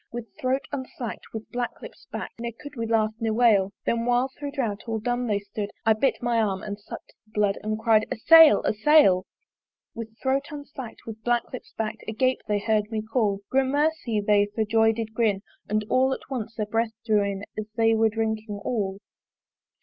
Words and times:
With 0.11 0.35
throat 0.39 0.63
unslack'd, 0.71 1.25
with 1.31 1.51
black 1.51 1.79
lips 1.83 2.07
bak'd 2.11 2.39
Ne 2.39 2.51
could 2.59 2.75
we 2.75 2.87
laugh, 2.87 3.11
ne 3.19 3.29
wail: 3.29 3.71
Then 3.85 4.03
while 4.05 4.29
thro' 4.35 4.49
drouth 4.49 4.79
all 4.87 4.97
dumb 4.97 5.27
they 5.27 5.37
stood 5.37 5.69
I 5.85 5.93
bit 5.93 6.23
my 6.23 6.41
arm 6.41 6.63
and 6.63 6.79
suck'd 6.79 7.13
the 7.27 7.31
blood 7.33 7.59
And 7.61 7.77
cry'd, 7.77 8.07
A 8.11 8.15
sail! 8.15 8.63
a 8.63 8.73
sail! 8.73 9.27
With 9.93 10.17
throat 10.19 10.47
unslack'd, 10.49 11.01
with 11.05 11.23
black 11.23 11.43
lips 11.53 11.71
bak'd 11.77 12.01
Agape 12.07 12.41
they 12.47 12.57
hear'd 12.57 12.89
me 12.89 13.03
call: 13.03 13.41
Gramercy! 13.51 14.19
they 14.21 14.47
for 14.55 14.65
joy 14.65 14.91
did 14.91 15.13
grin 15.13 15.43
And 15.69 15.85
all 15.87 16.13
at 16.13 16.31
once 16.31 16.55
their 16.55 16.65
breath 16.65 16.93
drew 17.05 17.21
in 17.23 17.43
As 17.55 17.67
they 17.77 17.93
were 17.93 18.09
drinking 18.09 18.59
all. 18.65 18.97